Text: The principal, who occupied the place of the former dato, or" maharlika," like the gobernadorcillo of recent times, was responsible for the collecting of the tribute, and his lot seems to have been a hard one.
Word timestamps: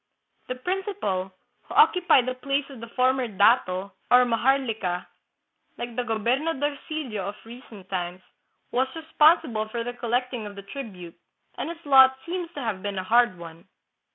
The 0.47 0.55
principal, 0.55 1.31
who 1.61 1.75
occupied 1.75 2.25
the 2.25 2.33
place 2.33 2.67
of 2.71 2.79
the 2.79 2.87
former 2.87 3.27
dato, 3.27 3.93
or" 4.09 4.25
maharlika," 4.25 5.05
like 5.77 5.95
the 5.95 6.01
gobernadorcillo 6.01 7.19
of 7.19 7.35
recent 7.45 7.87
times, 7.87 8.23
was 8.71 8.87
responsible 8.95 9.67
for 9.69 9.83
the 9.83 9.93
collecting 9.93 10.47
of 10.47 10.55
the 10.55 10.63
tribute, 10.63 11.13
and 11.59 11.69
his 11.69 11.85
lot 11.85 12.17
seems 12.25 12.51
to 12.55 12.61
have 12.63 12.81
been 12.81 12.97
a 12.97 13.03
hard 13.03 13.37
one. 13.37 13.67